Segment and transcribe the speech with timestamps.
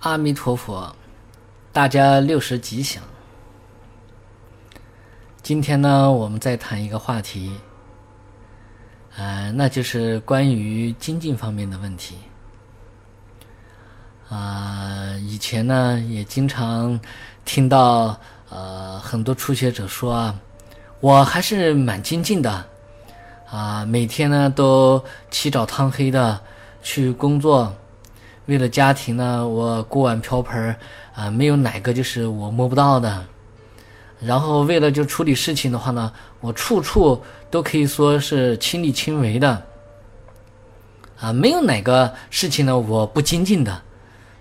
[0.00, 0.96] 阿弥陀佛，
[1.74, 3.02] 大家六十吉祥。
[5.42, 7.52] 今天呢，我们再谈一个话题，
[9.18, 12.16] 呃，那就是关于精进方面的问题。
[14.30, 16.98] 啊、以前呢也经常
[17.44, 20.34] 听到呃很多初学者说啊，
[21.00, 22.64] 我还是蛮精进的，
[23.50, 26.40] 啊、每天呢都起早贪黑的
[26.82, 27.70] 去工作，
[28.50, 30.76] 为了家庭呢，我锅碗瓢盆儿
[31.14, 33.24] 啊、没有哪个就是我摸不到的。
[34.18, 39.62] 然后为了就处理事情的话呢，我处处都可以说是亲力亲为的，
[41.20, 43.82] 啊，没有哪个事情呢我不精进的，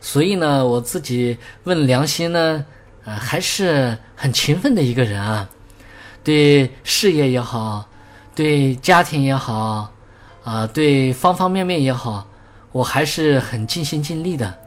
[0.02, 2.66] 所以呢，我自己问良心呢，
[3.06, 5.48] 啊，还是很勤奋的一个人啊，
[6.24, 7.88] 对事业也好，
[8.34, 9.94] 对家庭也好，
[10.44, 12.28] 啊，对方方面面也好，
[12.72, 14.58] 我还是很尽心尽力的，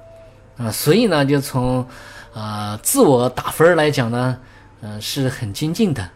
[0.57, 1.87] 啊，所以呢，就从
[2.35, 4.39] 啊自我打分来讲呢。
[4.85, 6.11] 嗯、是很精进的。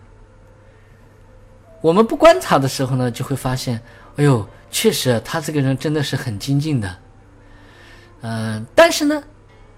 [1.81, 3.81] 我们不观察的时候呢，就会发现，
[4.17, 6.97] 哎呦，确实他这个人真的是很精进的。
[8.23, 9.23] 嗯、但是呢，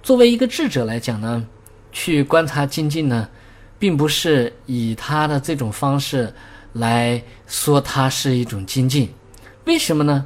[0.02, 1.46] 作为一个智者来讲呢，
[1.92, 3.28] 去观察精进呢，
[3.78, 6.32] 并不是以他的这种方式
[6.72, 9.12] 来说他是一种精进。
[9.66, 10.24] 为什么呢？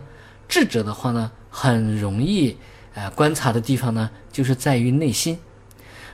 [0.49, 2.57] 智者的话呢，很容易，
[2.95, 5.39] 呃，观察的地方呢，就是在于内心。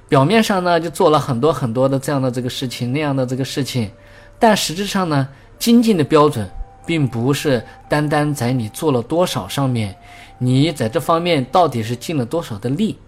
[0.09, 3.89] 表面上呢，就做了很多很多的这样的这个事情，那样的这个事情，
[4.39, 6.49] 但实质上呢，精进的标准
[6.85, 9.95] 并不是单单在你做了多少上面，
[10.39, 12.99] 你在这方面到底是尽了多少的力，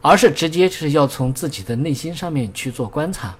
[0.00, 3.34] 而是直接是要从自己的内心上面去做观察。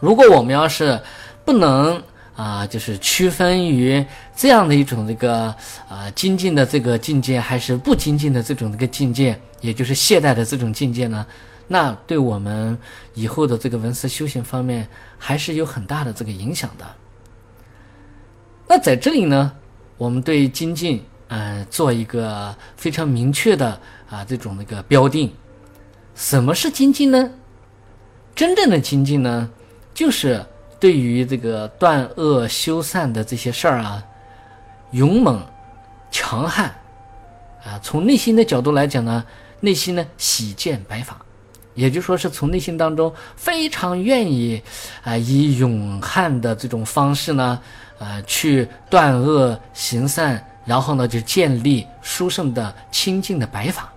[0.00, 1.00] 如果我们要是
[1.44, 2.02] 不能
[2.36, 4.04] 啊、就是区分于
[4.34, 5.54] 这样的一种这个
[5.88, 11.24] 啊、精进的这个境界，还是不精进的这种这个境界，也就是懈怠的这种境界呢？
[11.66, 12.76] 那对我们
[13.14, 16.84] 以后的这个文思修行方面还是有很大的这个影响的。
[18.66, 19.52] 那在这里呢，
[19.96, 23.80] 我们对精进，呃，做一个非常明确的
[24.10, 25.32] 啊、这种那个标定。
[26.14, 27.30] 什么是精进呢？
[28.34, 29.48] 真正的精进呢，
[29.94, 30.44] 就是
[30.84, 34.04] 对于这个断恶修善的这些事儿啊，
[34.90, 35.42] 勇猛、
[36.10, 36.66] 强悍，
[37.64, 39.24] 啊，从内心的角度来讲呢，
[39.60, 41.16] 内心呢喜见白发。
[41.72, 44.62] 也就说是从内心当中非常愿意
[45.02, 47.58] 啊、以勇悍的这种方式呢，
[47.98, 53.90] 呃，去断恶行善，然后呢就建立殊胜的清净的白法。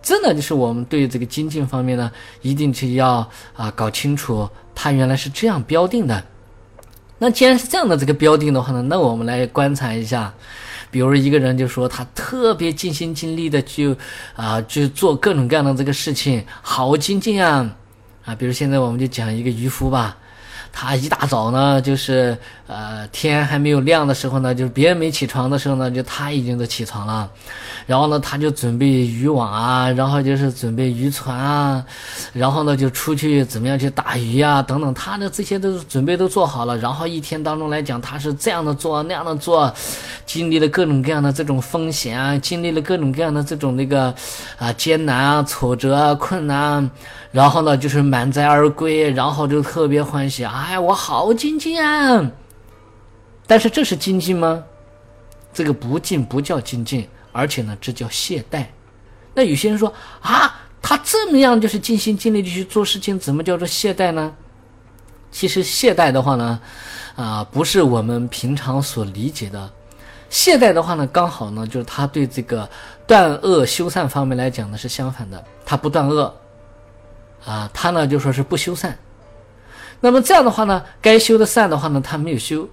[0.00, 4.48] 这呢就是我们对这个精进方面呢，一定是要啊、搞清楚
[4.80, 6.22] 他原来是这样标定的。
[7.18, 10.32] 那既然是这样的这个标定的话呢，那我们来观察一下。
[10.92, 13.94] 比如一个人就说他特别尽心尽力的去
[14.36, 17.68] 啊，去做各种各样的这个事情，好精进啊
[18.24, 18.34] 啊！
[18.36, 20.16] 比如现在我们就讲一个渔夫吧，
[20.80, 27.28] 他一大早呢，就是呃天还没有亮的时候呢，就是别人没起床的时候呢，就他已经都起床了，
[27.84, 31.84] 然后呢他就准备渔网啊，然后就是准备渔船啊，
[32.32, 39.74] 然后呢就出去怎么样去打鱼啊等等，他的这些都准备都做好了，然后一天当中来讲，他是这样的做那样的做，
[40.26, 44.14] 经历了各种各样的这种风险啊，经历了各种各样的这种那个
[44.56, 46.90] 啊艰难啊、挫折啊、困难啊，
[47.32, 52.30] 然后呢就是满载而归，然后就特别欢喜啊，哎，我好精进啊！
[53.46, 54.62] 但是这是精进吗？
[55.50, 58.66] 这个不进不叫精进，而且呢，这叫懈怠。
[59.32, 59.90] 那有些人说
[60.20, 64.30] 啊，他这么样就是尽心尽力的去做事情，怎么叫做懈怠呢？
[65.30, 66.60] 其实懈怠的话呢，
[67.16, 69.70] 啊、不是我们平常所理解的。
[70.28, 72.68] 懈怠的话呢，刚好呢，就是他对这个
[73.06, 76.34] 断恶修善方面来讲呢是相反的，他不断恶，
[77.46, 78.98] 啊，他呢就说是不修善。
[80.00, 82.66] 那么这样的话呢，该修的善的话呢，他没有修；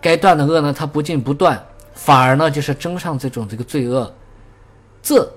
[0.00, 1.62] 该断的恶呢，他不进不断，
[1.94, 4.12] 反而呢就是增上这种这个罪恶。
[5.02, 5.30] 这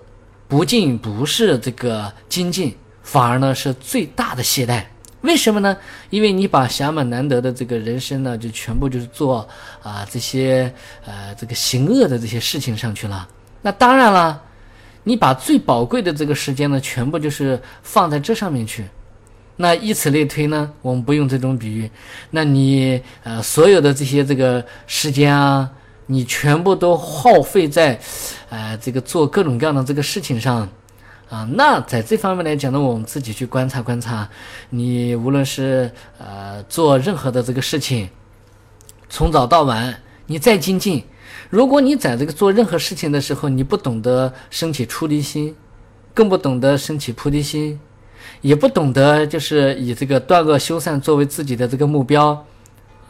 [0.48, 4.84] 不进不是这个精进，反而呢是最大的懈怠。
[5.22, 5.76] 为什么呢？
[6.10, 9.48] 因为你把暇满难得的这个人生呢，就全部就是做
[9.82, 10.74] 啊、这些
[11.06, 13.28] 呃这个行恶的这些事情上去了。
[13.62, 14.42] 那当然了，
[15.04, 18.86] 你把最宝贵的这个时间呢，全部就是放在这上面去。
[19.64, 21.90] 那以此类推呢，我们不用这种比喻，
[22.32, 25.72] 那你呃所有的这些这个时间啊，
[26.08, 27.98] 你全部都耗费在，
[28.50, 30.68] 呃这个做各种各样的这个事情上，
[31.30, 34.28] 啊，那在这方面来讲呢，我们自己去观察观察，
[34.70, 38.10] 你无论是呃做任何的这个事情，
[39.08, 41.02] 从早到晚，你再精进，
[41.50, 45.56] 如果你在这个做任何事情的时候，你不懂得升起出离心，
[46.14, 47.80] 更不懂得升起菩提心，
[48.44, 52.46] 也不懂得就是以这个断恶修善作为自己的这个目标。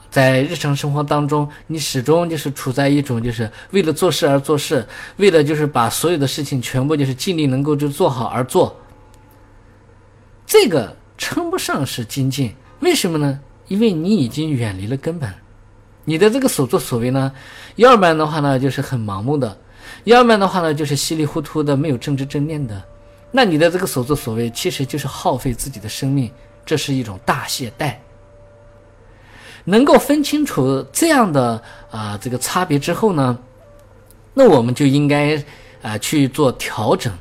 [0.09, 4.85] 在日常生活当中，你始终就是处在一种就是为了做事而做事，
[5.17, 8.79] 为了就是把所有的事情全部就是尽力能够就做好而做。
[10.45, 13.39] 这个称不上是精进，为什么呢？
[13.67, 15.33] 因为你已经远离了根本，
[16.05, 17.31] 你的这个所作所为呢，
[17.77, 19.57] 要不然的话呢就是很盲目的，
[20.03, 22.79] 要不然的话呢就是稀里糊涂的没有正知正念的。
[23.35, 26.31] 那你的这个所作所为其实就是耗费自己的生命，
[26.63, 27.95] 这是一种大懈怠。
[29.65, 31.59] 能够分清楚这样的
[31.89, 33.35] 啊这个差别之后呢，
[34.35, 35.43] 那我们就应该
[35.81, 37.11] 啊去做调整。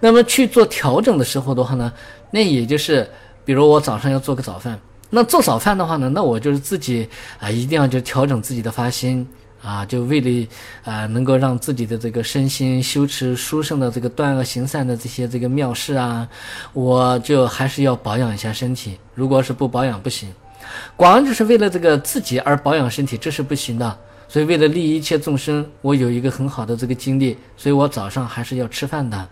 [0.00, 1.92] 那么去做调整的时候的话呢，
[2.32, 3.08] 那也就是
[3.44, 4.76] 比如我早上要做个早饭，
[5.10, 7.08] 那做早饭的话呢，那我就是自己
[7.38, 9.24] 啊一定要就调整自己的发心
[9.62, 10.48] 啊，就为了
[10.84, 16.28] 啊能够让自己的这个身心修持殊胜的这个断恶行善的这些这个妙事啊，
[16.72, 18.98] 我就还是要保养一下身体。
[19.14, 20.32] 如果是不保养不行。
[20.96, 23.98] 光就是为了这个自己而保养身体，这是不行的。
[24.28, 29.28] 所以为了利益一切众生，我有一个很好的这个经历，所以我早上还是要吃饭的。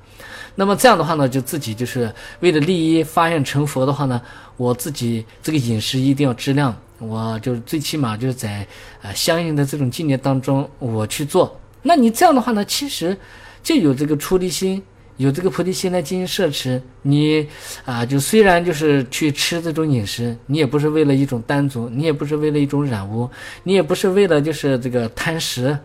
[0.55, 4.21] 那么这样的话呢，就自己就是为了利益发愿成佛的话呢，
[4.57, 8.67] 我自己这个饮食一定要质量，我就是最起码就是在
[9.03, 11.59] 呃相应的这种境界当中我去做。
[11.83, 13.17] 那你这样的话呢，其实
[13.63, 14.83] 就有这个出离心。
[15.17, 17.47] 有这个菩提心来进行摄持，你
[17.85, 23.31] 啊，就虽然就是去吃这种饮食，你也不是为了一种单足，你也不是为了一种染污，
[23.63, 25.79] 你也不是为了就是这个贪食，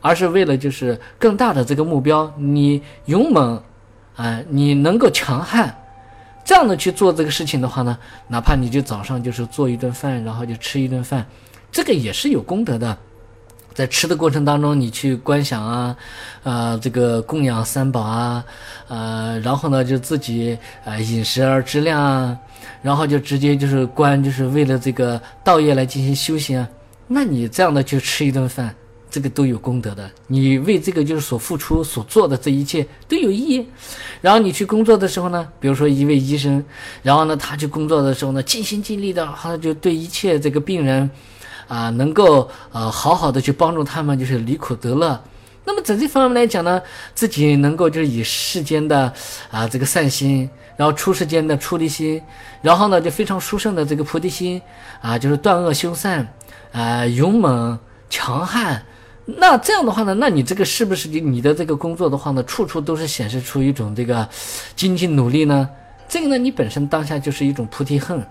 [0.00, 2.32] 而是为了就是更大的这个目标。
[2.36, 3.62] 你勇猛，
[4.16, 5.72] 啊，你能够强悍，
[6.44, 11.24] 这样的去做这个事情的话呢，哪怕你就早上就是做一顿饭，然后就吃一顿饭，
[11.70, 12.98] 这个也是有功德的。
[13.74, 15.96] 在吃的过程当中，你去观想啊，
[16.44, 18.44] 呃，这个供养三宝啊，
[18.86, 22.38] 呃，然后呢，就自己呃饮食而质量啊，
[22.82, 26.68] 然后就直接就是观，就是为了这个道业来进行修行啊。
[27.08, 28.72] 那你这样的去吃一顿饭，
[29.10, 30.08] 这个都有功德的。
[30.28, 33.66] 你为这个就是所付出所做的这一切都有意义。
[34.20, 36.64] 然后你去工作的时候呢，比如说一位医生，
[37.02, 41.10] 然后呢，他去工作的时候呢，尽心尽力的，他就对一切这个病人。
[41.68, 45.18] 啊，能够呃好好的去帮助他们，就是离苦得乐。
[45.66, 46.80] 那么在这方面来讲呢，
[47.14, 49.10] 自己能够就是以世间的
[49.50, 52.20] 啊这个善心，然后出世间的出离心，
[52.60, 54.60] 然后呢就非常殊胜的这个菩提心
[55.00, 56.28] 啊，就是断恶修善
[56.70, 57.78] 啊，勇猛
[58.10, 58.82] 强悍。
[59.24, 64.28] 那这样的话呢，那你这个是不是你你的这个工作的话呢，处处都是显示出一种这个
[64.76, 65.66] 精进努力呢？
[66.06, 68.22] 这个呢，你本身当下就是一种菩提恨。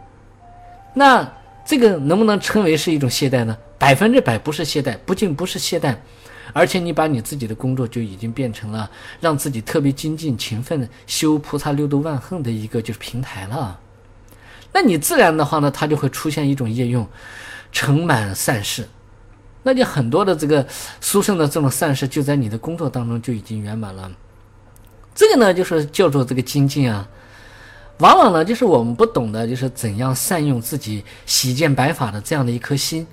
[0.94, 1.28] 那。
[1.66, 3.58] 这个能不能称为是一种懈怠呢？
[3.80, 5.96] 百分之百不是懈怠，不仅不是懈怠，
[6.52, 8.90] 而且你把你自己的工作就已经变成了
[9.20, 13.80] 让自己特别精进、勤奋、修菩萨六度万恨的一个就是平台了。
[14.74, 17.08] 那你自然的话呢，它就会出现一种业用，
[17.72, 18.88] 盛满善事，
[19.64, 20.66] 那就很多的这个
[21.00, 24.12] 殊胜的这种善事就在你的工作当中就已经圆满了。
[25.16, 27.08] 这个呢，就是叫做这个精进啊。
[28.00, 33.06] 往往呢，就是我们不懂得，就是怎样善用自己洗见白法的这样的一颗心，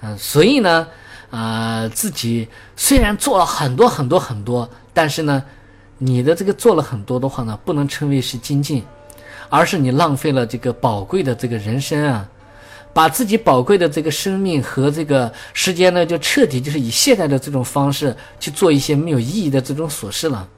[0.00, 0.86] 嗯，所以呢，
[1.30, 5.42] 啊，自己虽然做了很多很多很多，但是呢，
[5.98, 8.82] 你的这个做了很多的话呢，不能称为是精进，
[9.48, 12.26] 而是你浪费了这个宝贵的这个人生啊，
[12.94, 20.48] 把自己宝贵的这个生命和这个时间呢，就彻底就是以懈怠的这种方式去做一些没有意义的这种琐事了。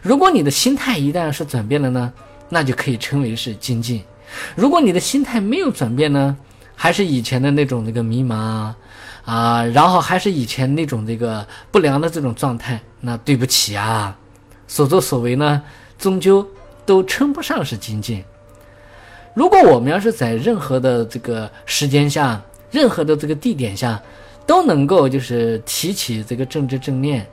[0.00, 2.12] 如果你的心态一旦是转变了呢？
[2.48, 4.02] 那就可以称为是精进。
[4.54, 6.36] 如果你的心态没有转变呢，
[6.74, 8.76] 还是以前的那种那个迷茫啊，
[9.24, 14.16] 啊，然后还是以前那种这个不良的这种状态，那对不起啊，
[14.66, 15.62] 所作所为呢，
[15.98, 16.46] 终究
[16.84, 18.24] 都称不上是精进。
[19.34, 24.00] 如果我们要是在任何的这个时间下，任何的这个地点下，
[24.46, 27.26] 都能够就是提起这个正知正念，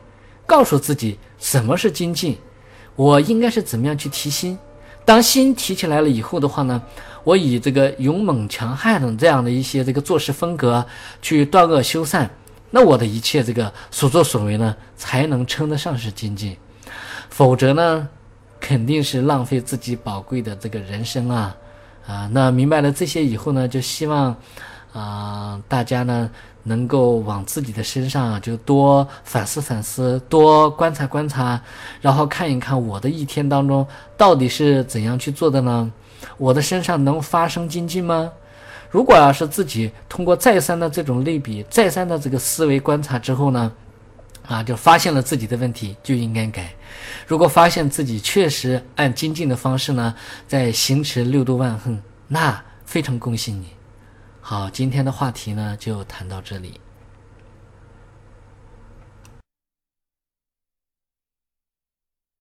[0.46, 2.38] 告诉自己什么是精进，
[2.96, 4.58] 我应该是怎么样去提心。
[5.04, 6.82] 当心提起来了以后的话呢，
[7.24, 10.86] 我以这个勇猛强悍的这样的一些这个做事风格
[11.22, 12.30] 去断恶修善，
[12.70, 16.56] 那我的一切这个所作所为呢，才能称得上是精进。
[17.30, 18.08] 否则呢，
[18.60, 21.56] 肯定是浪费自己宝贵的这个人生啊！
[22.08, 24.36] 啊，那明白了这些以后呢，就希望
[24.94, 26.30] 啊，大家呢
[26.64, 31.60] 能够往自己的身上啊，就多反思、反思，多观察、观察，
[32.02, 35.92] 然后看一看我的一天当中到底是怎样去做的呢？
[36.38, 38.32] 我的身上能发生精进吗？
[38.90, 43.72] 如果要是自己通过再三的这种类比，再三的这个思维观察之后呢，
[44.46, 46.70] 啊，就发现了自己的问题，就应该改。
[47.26, 50.14] 如果发现自己确实按精进的方式呢，
[50.48, 53.68] 在行持六度万恒，那非常恭喜你。
[54.52, 56.78] 好今天的话题呢就谈到这里。